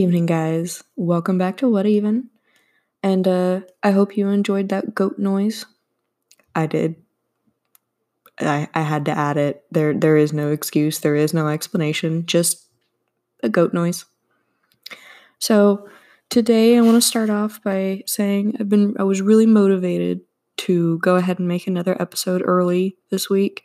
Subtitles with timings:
[0.00, 0.82] Evening, guys.
[0.96, 2.30] Welcome back to What Even.
[3.02, 5.66] And uh, I hope you enjoyed that goat noise.
[6.54, 6.96] I did.
[8.38, 9.62] I, I had to add it.
[9.70, 12.66] There there is no excuse, there is no explanation, just
[13.42, 14.06] a goat noise.
[15.38, 15.86] So
[16.30, 20.22] today I want to start off by saying I've been I was really motivated
[20.64, 23.64] to go ahead and make another episode early this week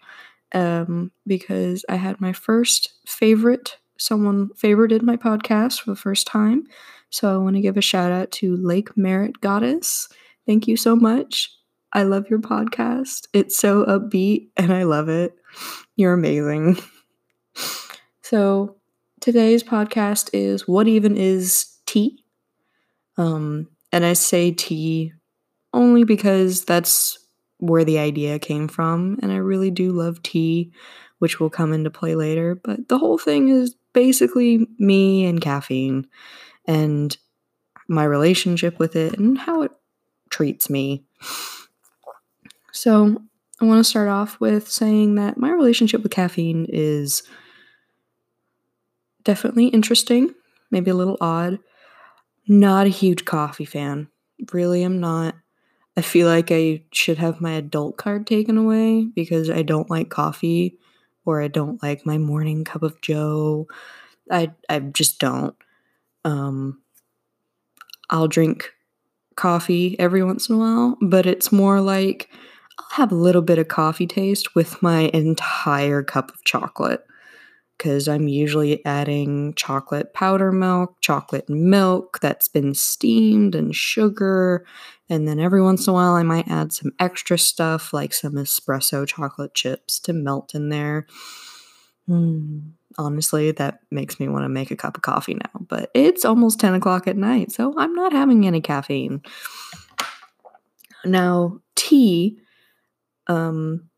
[0.51, 6.65] um, because I had my first favorite someone favorited my podcast for the first time.
[7.09, 10.09] So I want to give a shout out to Lake Merritt Goddess.
[10.45, 11.51] Thank you so much.
[11.93, 13.27] I love your podcast.
[13.33, 15.33] It's so upbeat and I love it.
[15.95, 16.77] You're amazing.
[18.25, 18.77] So
[19.21, 22.23] today's podcast is What Even Is Tea?
[23.17, 25.13] Um, and I say tea
[25.71, 27.19] only because that's
[27.59, 29.19] where the idea came from.
[29.21, 30.71] And I really do love tea,
[31.19, 32.55] which will come into play later.
[32.55, 36.05] But the whole thing is basically me and caffeine
[36.67, 37.17] and
[37.87, 39.71] my relationship with it and how it
[40.29, 41.03] treats me.
[42.71, 43.17] So,
[43.61, 47.23] I want to start off with saying that my relationship with caffeine is
[49.23, 50.35] definitely interesting,
[50.71, 51.59] maybe a little odd.
[52.47, 54.09] Not a huge coffee fan.
[54.51, 55.35] Really, I'm not.
[55.97, 60.09] I feel like I should have my adult card taken away because I don't like
[60.09, 60.77] coffee
[61.25, 63.67] or I don't like my morning cup of joe.
[64.31, 65.55] I I just don't.
[66.25, 66.81] Um
[68.09, 68.71] I'll drink
[69.35, 72.29] coffee every once in a while, but it's more like
[72.79, 77.05] I'll have a little bit of coffee taste with my entire cup of chocolate
[77.77, 84.65] because I'm usually adding chocolate powder milk, chocolate milk that's been steamed, and sugar.
[85.09, 88.33] And then every once in a while, I might add some extra stuff like some
[88.33, 91.05] espresso chocolate chips to melt in there.
[92.09, 95.59] Mm, honestly, that makes me want to make a cup of coffee now.
[95.67, 99.21] But it's almost 10 o'clock at night, so I'm not having any caffeine.
[101.03, 102.39] Now, tea,
[103.27, 103.89] um,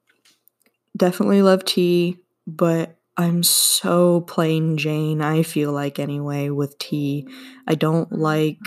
[0.95, 7.27] definitely love tea, but I'm so plain Jane, I feel like, anyway, with tea.
[7.67, 8.59] I don't like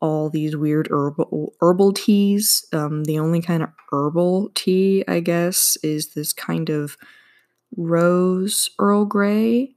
[0.00, 2.66] all these weird herbal herbal teas.
[2.72, 6.96] Um, the only kind of herbal tea, I guess, is this kind of
[7.76, 9.74] rose Earl Grey.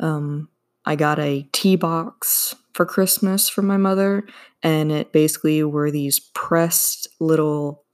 [0.00, 0.48] Um,
[0.86, 4.26] I got a tea box for Christmas from my mother,
[4.62, 7.84] and it basically were these pressed little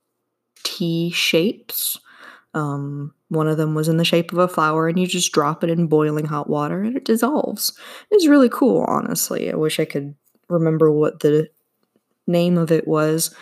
[0.65, 1.99] tea shapes.
[2.59, 5.63] Um, one of them was in the shape of a flower, and you just drop
[5.63, 7.73] it in boiling hot water and it dissolves.
[8.11, 9.53] It's really cool, honestly.
[9.53, 10.17] I wish I could
[10.49, 11.49] remember what the
[12.27, 13.33] name of it was,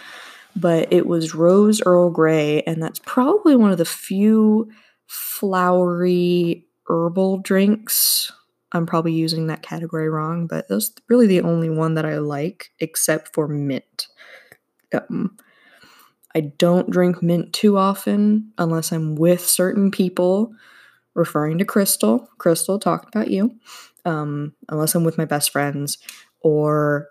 [0.55, 4.71] but it was Rose Earl Grey, and that's probably one of the few
[5.07, 8.31] flowery herbal drinks.
[8.73, 12.71] I'm probably using that category wrong, but that's really the only one that I like,
[12.81, 14.09] except for mint.
[14.93, 15.39] Um,
[16.37, 20.53] I don't drink mint too often unless I'm with certain people,
[21.15, 22.29] referring to Crystal.
[22.37, 23.53] Crystal, talking about you.
[24.05, 25.97] Um, unless I'm with my best friends
[26.43, 27.09] or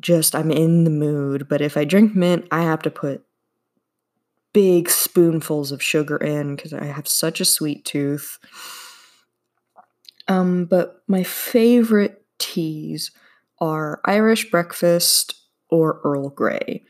[0.00, 1.48] just I'm in the mood.
[1.48, 3.24] But if I drink mint, I have to put
[4.52, 8.38] big spoonfuls of sugar in because I have such a sweet tooth.
[10.28, 13.10] Um, but my favorite teas
[13.60, 15.34] are Irish breakfast
[15.70, 16.84] or Earl Grey.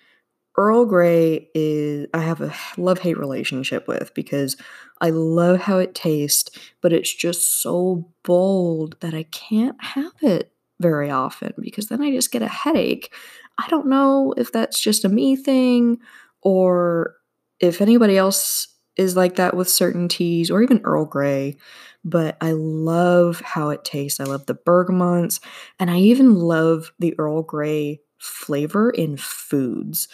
[0.56, 4.56] Earl Grey is I have a love hate relationship with because
[5.00, 6.50] I love how it tastes,
[6.80, 12.10] but it's just so bold that I can't have it very often because then I
[12.10, 13.12] just get a headache.
[13.58, 15.98] I don't know if that's just a me thing
[16.42, 17.16] or
[17.60, 21.56] if anybody else is like that with certain teas or even Earl Grey,
[22.04, 24.20] but I love how it tastes.
[24.20, 25.40] I love the bergamots,
[25.78, 30.08] and I even love the Earl Grey flavor in foods.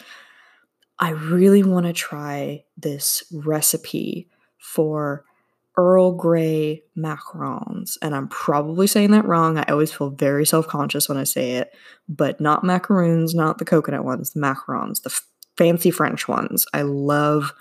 [1.03, 4.29] I really want to try this recipe
[4.61, 5.25] for
[5.77, 7.99] Earl Grey macarons.
[8.01, 9.59] And I'm probably saying that wrong.
[9.59, 11.73] I always feel very self conscious when I say it,
[12.09, 15.27] but not macaroons, not the coconut ones, the macarons, the f-
[15.57, 16.67] fancy French ones.
[16.73, 17.53] I love,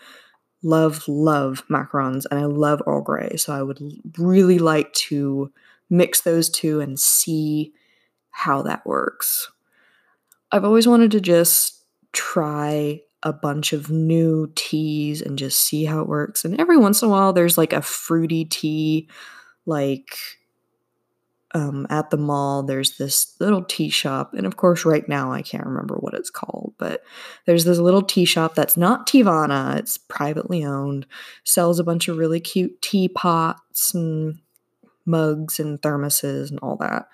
[0.61, 3.37] love, love macarons and I love Earl Grey.
[3.37, 3.79] So I would
[4.19, 5.51] really like to
[5.89, 7.73] mix those two and see
[8.29, 9.51] how that works.
[10.51, 11.83] I've always wanted to just
[12.13, 16.43] try a bunch of new teas and just see how it works.
[16.43, 19.07] And every once in a while, there's like a fruity tea,
[19.65, 20.17] like
[21.53, 24.33] um, at the mall, there's this little tea shop.
[24.33, 27.03] And of course, right now, I can't remember what it's called, but
[27.45, 31.05] there's this little tea shop that's not Teavana, it's privately owned,
[31.43, 34.39] sells a bunch of really cute teapots and
[35.05, 37.07] mugs and thermoses and all that.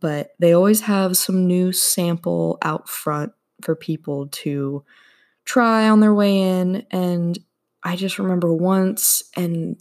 [0.00, 3.32] but they always have some new sample out front
[3.62, 4.84] for people to
[5.46, 6.84] try on their way in.
[6.90, 7.38] And
[7.82, 9.80] I just remember once, and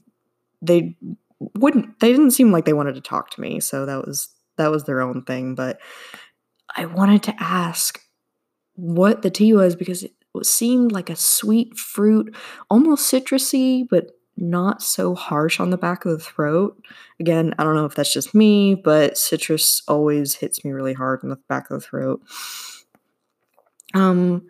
[0.62, 0.95] they
[1.39, 3.59] wouldn't, they didn't seem like they wanted to talk to me.
[3.59, 5.56] So that was, that was their own thing.
[5.56, 5.79] But
[6.73, 8.00] I wanted to ask
[8.75, 10.13] what the tea was because it
[10.44, 12.35] seemed like a sweet fruit,
[12.69, 16.77] almost citrusy, but not so harsh on the back of the throat.
[17.19, 21.23] Again, I don't know if that's just me, but citrus always hits me really hard
[21.23, 22.21] in the back of the throat.
[23.94, 24.47] Um,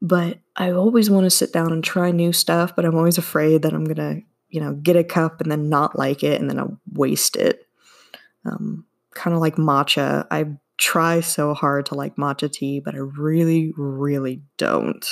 [0.00, 3.62] but I always want to sit down and try new stuff, but I'm always afraid
[3.62, 6.58] that I'm gonna, you know, get a cup and then not like it and then
[6.58, 7.66] I'll waste it.
[8.44, 10.26] Um, kind of like matcha.
[10.30, 10.46] I
[10.78, 15.06] try so hard to like matcha tea, but I really, really don't.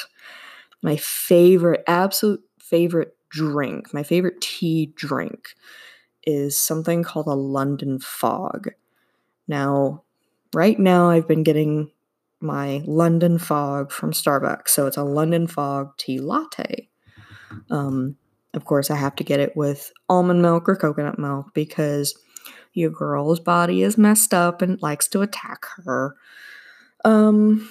[0.82, 5.54] My favorite, absolute favorite drink, my favorite tea drink
[6.24, 8.68] is something called a London Fog.
[9.48, 10.04] Now,
[10.54, 11.90] right now, I've been getting
[12.44, 14.68] my London Fog from Starbucks.
[14.68, 16.88] So it's a London Fog tea latte.
[17.70, 18.16] Um,
[18.52, 22.16] of course, I have to get it with almond milk or coconut milk because
[22.72, 26.14] your girl's body is messed up and likes to attack her.
[27.04, 27.68] Um,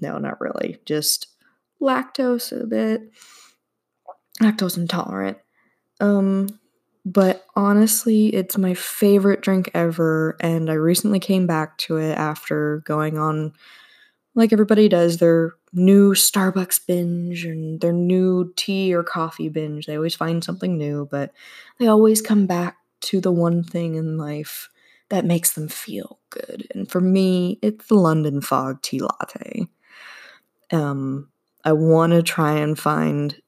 [0.00, 0.78] no, not really.
[0.84, 1.28] Just
[1.80, 3.12] lactose a bit
[4.40, 5.38] lactose intolerant.
[6.00, 6.60] Um,
[7.04, 12.82] but honestly, it's my favorite drink ever, and I recently came back to it after
[12.84, 13.52] going on,
[14.36, 19.86] like everybody does, their new Starbucks binge and their new tea or coffee binge.
[19.86, 21.32] They always find something new, but
[21.78, 24.68] they always come back to the one thing in life
[25.08, 26.66] that makes them feel good.
[26.74, 29.68] And for me, it's the London Fog tea latte.
[30.70, 31.30] Um,
[31.64, 33.40] I want to try and find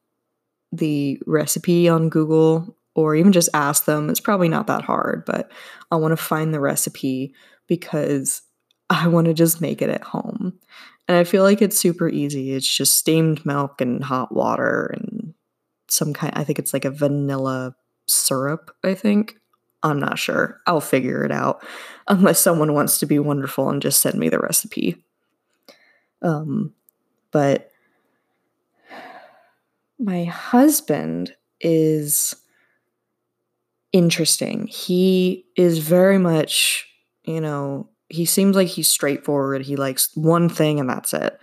[0.72, 4.08] the recipe on Google or even just ask them.
[4.08, 5.50] It's probably not that hard, but
[5.90, 7.34] I want to find the recipe
[7.66, 8.42] because
[8.90, 10.58] I want to just make it at home.
[11.06, 12.52] And I feel like it's super easy.
[12.52, 15.34] It's just steamed milk and hot water and
[15.90, 17.74] some kind I think it's like a vanilla
[18.06, 19.36] syrup, I think.
[19.82, 20.60] I'm not sure.
[20.66, 21.64] I'll figure it out
[22.08, 25.02] unless someone wants to be wonderful and just send me the recipe.
[26.22, 26.74] Um
[27.30, 27.70] but
[29.98, 32.34] my husband is
[33.92, 34.66] interesting.
[34.66, 36.86] He is very much,
[37.24, 39.62] you know, he seems like he's straightforward.
[39.62, 41.38] He likes one thing and that's it.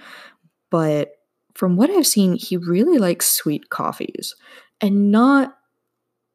[0.72, 1.12] But
[1.54, 4.36] from what I've seen, he really likes sweet coffees
[4.82, 5.56] and not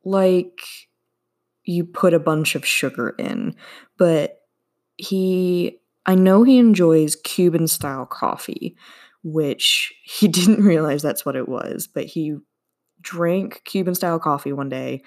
[0.05, 0.61] like
[1.65, 3.55] you put a bunch of sugar in,
[3.99, 4.41] but
[4.97, 8.77] he I know he enjoys Cuban style coffee,
[9.23, 12.37] which he didn't realize that's what it was, but he
[13.01, 15.03] drank Cuban style coffee one day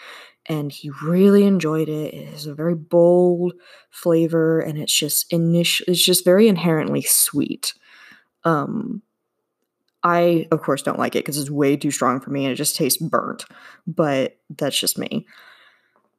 [0.48, 2.14] and he really enjoyed it.
[2.14, 3.54] It is a very bold
[3.92, 7.74] flavor and it's just initial it's just very inherently sweet.
[8.44, 9.02] Um
[10.04, 12.56] I of course don't like it because it's way too strong for me and it
[12.56, 13.46] just tastes burnt,
[13.88, 15.26] but that's just me.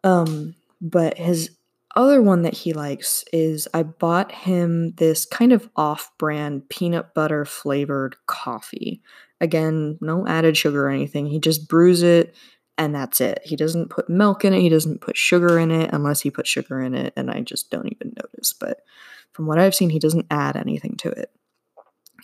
[0.02, 1.50] Um but his
[1.96, 7.14] other one that he likes is I bought him this kind of off brand peanut
[7.14, 9.00] butter flavored coffee.
[9.44, 11.26] Again, no added sugar or anything.
[11.26, 12.34] He just brews it
[12.78, 13.40] and that's it.
[13.44, 16.48] He doesn't put milk in it, he doesn't put sugar in it unless he puts
[16.48, 18.52] sugar in it, and I just don't even notice.
[18.52, 18.80] But
[19.32, 21.30] from what I've seen, he doesn't add anything to it.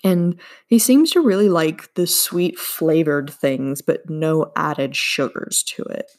[0.03, 5.83] And he seems to really like the sweet flavored things, but no added sugars to
[5.83, 6.11] it.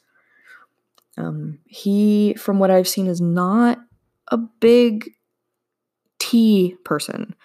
[1.18, 3.80] Um, he, from what I've seen, is not
[4.28, 5.10] a big
[6.20, 7.36] tea person.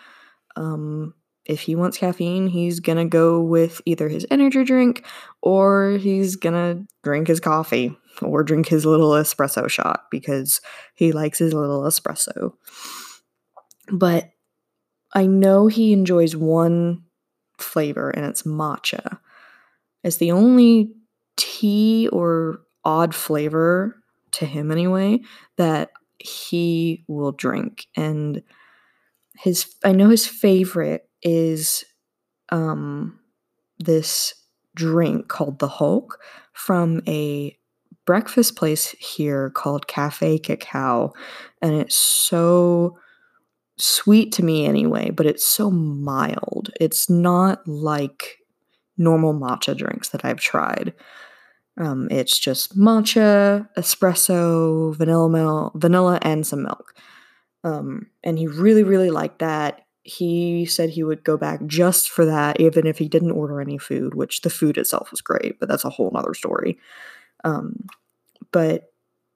[0.57, 1.15] Um,
[1.47, 5.05] if he wants caffeine, he's gonna go with either his energy drink
[5.43, 10.61] or he's gonna drink his coffee or drink his little espresso shot because
[10.95, 12.53] he likes his little espresso.
[13.93, 14.31] But
[15.15, 17.05] I know he enjoys one
[17.59, 19.19] flavor and it's matcha.
[20.03, 20.93] It's the only
[21.37, 25.21] tea or odd flavor to him anyway
[25.57, 28.43] that he will drink and
[29.39, 31.85] his I know his favorite is
[32.51, 33.19] um
[33.79, 34.33] this
[34.75, 36.19] drink called the Hulk
[36.53, 37.57] from a
[38.05, 41.13] breakfast place here called Cafe Cacao
[41.61, 42.97] and it's so
[43.79, 46.71] sweet to me anyway, but it's so mild.
[46.81, 48.39] It's not like
[48.97, 50.95] normal matcha drinks that I've tried.
[51.79, 56.95] Um, it's just matcha, espresso, vanilla milk, vanilla, and some milk.
[57.65, 59.83] Um, and he really, really liked that.
[60.07, 63.77] He said he would go back just for that, even if he didn't order any
[63.77, 66.79] food, which the food itself was great, but that's a whole nother story.
[67.45, 67.87] Um,
[68.53, 68.93] but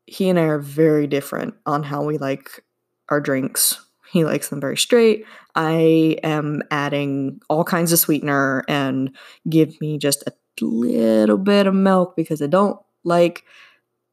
[0.06, 2.64] he and I are very different on how we like
[3.08, 3.78] our drinks
[4.12, 5.24] He likes them very straight.
[5.54, 9.16] I am adding all kinds of sweetener and
[9.48, 13.44] give me just a little bit of milk because I don't like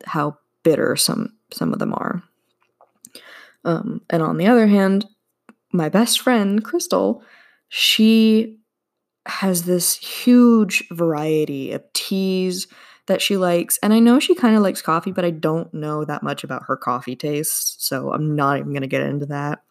[0.06, 2.22] how bitter some some of them are.
[3.66, 5.08] Um, and on the other hand,
[5.72, 7.24] my best friend Crystal,
[7.70, 8.58] she
[9.26, 12.68] has this huge variety of teas
[13.08, 13.78] that she likes.
[13.82, 16.64] And I know she kind of likes coffee, but I don't know that much about
[16.68, 17.76] her coffee tastes.
[17.80, 19.64] So I'm not even going to get into that.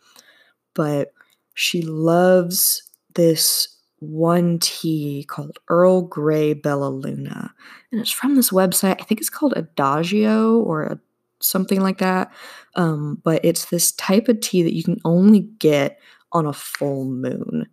[0.74, 1.12] But
[1.54, 2.82] she loves
[3.14, 7.54] this one tea called Earl Grey Bella Luna.
[7.90, 9.00] And it's from this website.
[9.00, 10.98] I think it's called Adagio or a,
[11.40, 12.32] something like that.
[12.74, 15.98] Um, but it's this type of tea that you can only get
[16.32, 17.66] on a full moon.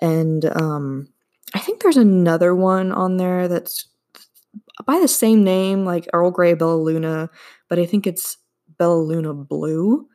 [0.00, 1.08] And um,
[1.54, 3.88] I think there's another one on there that's
[4.84, 7.30] by the same name, like Earl Grey Bella Luna,
[7.68, 8.36] but I think it's
[8.78, 10.08] Bella Luna Blue.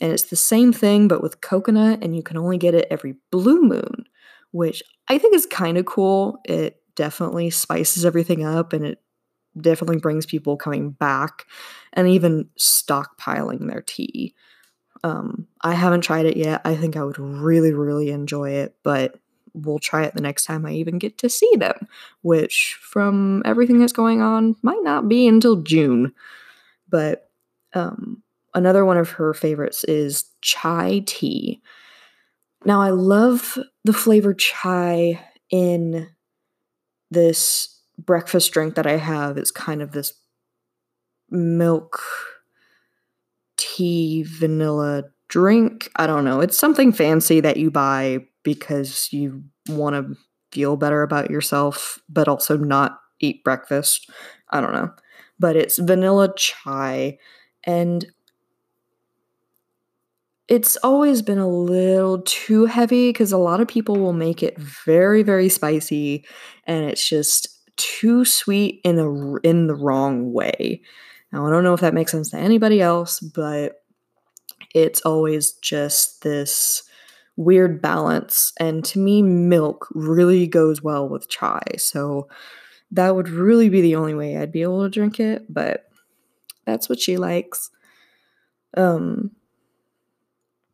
[0.00, 3.16] And it's the same thing, but with coconut, and you can only get it every
[3.32, 4.04] blue moon,
[4.52, 6.38] which I think is kind of cool.
[6.44, 9.02] It definitely spices everything up and it
[9.60, 11.46] definitely brings people coming back
[11.92, 14.34] and even stockpiling their tea.
[15.04, 16.60] Um, I haven't tried it yet.
[16.64, 19.18] I think I would really, really enjoy it, but
[19.54, 21.88] we'll try it the next time I even get to see them,
[22.22, 26.12] which, from everything that's going on, might not be until June.
[26.88, 27.30] But
[27.74, 28.22] um,
[28.54, 31.60] another one of her favorites is chai tea.
[32.64, 36.08] Now, I love the flavor chai in
[37.10, 39.36] this breakfast drink that I have.
[39.36, 40.14] is kind of this
[41.30, 42.00] milk
[43.56, 45.90] tea vanilla drink.
[45.96, 46.40] I don't know.
[46.40, 50.16] It's something fancy that you buy because you want to
[50.52, 54.08] feel better about yourself, but also not eat breakfast.
[54.50, 54.90] I don't know.
[55.38, 57.18] But it's vanilla chai.
[57.64, 58.06] And
[60.48, 64.58] it's always been a little too heavy because a lot of people will make it
[64.58, 66.24] very, very spicy.
[66.64, 70.82] And it's just too sweet in a in the wrong way.
[71.32, 73.82] Now I don't know if that makes sense to anybody else, but
[74.74, 76.82] it's always just this
[77.36, 78.52] weird balance.
[78.58, 81.62] And to me, milk really goes well with chai.
[81.78, 82.28] So
[82.90, 85.88] that would really be the only way I'd be able to drink it, but
[86.66, 87.70] that's what she likes.
[88.76, 89.30] Um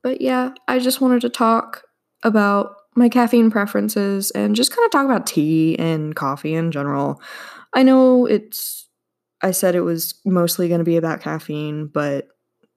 [0.02, 1.84] but yeah, I just wanted to talk
[2.22, 7.20] about my caffeine preferences and just kind of talk about tea and coffee in general.
[7.72, 8.88] I know it's
[9.42, 12.28] I said it was mostly going to be about caffeine, but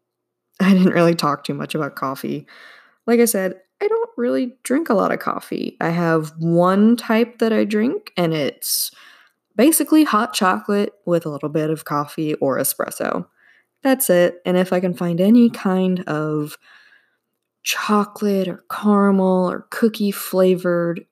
[0.59, 2.47] I didn't really talk too much about coffee.
[3.05, 5.77] Like I said, I don't really drink a lot of coffee.
[5.79, 8.91] I have one type that I drink, and it's
[9.55, 13.27] basically hot chocolate with a little bit of coffee or espresso.
[13.83, 14.41] That's it.
[14.45, 16.57] And if I can find any kind of
[17.67, 21.05] chocolate or caramel or cookie flavored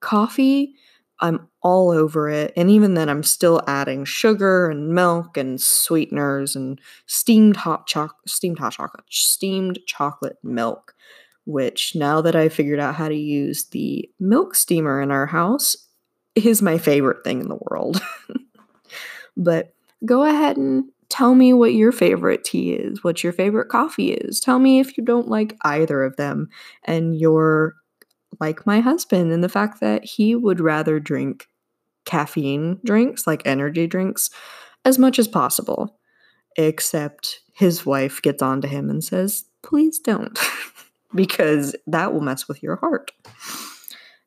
[0.00, 0.74] coffee,
[1.20, 2.52] I'm all over it.
[2.56, 8.28] And even then, I'm still adding sugar and milk and sweeteners and steamed hot chocolate,
[8.28, 10.94] steamed hot chocolate, steamed chocolate milk
[11.46, 15.76] which now that I figured out how to use the milk steamer in our house
[16.34, 18.02] is my favorite thing in the world.
[19.36, 19.72] but
[20.04, 24.40] go ahead and tell me what your favorite tea is, what your favorite coffee is.
[24.40, 26.48] Tell me if you don't like either of them
[26.84, 27.74] and you're
[28.40, 31.48] like my husband and the fact that he would rather drink
[32.04, 34.30] caffeine drinks like energy drinks
[34.84, 35.98] as much as possible.
[36.56, 40.38] Except his wife gets on to him and says, please don't.
[41.14, 43.12] because that will mess with your heart.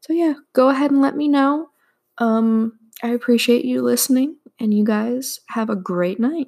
[0.01, 1.69] So yeah, go ahead and let me know.
[2.17, 6.47] Um, I appreciate you listening, and you guys have a great night.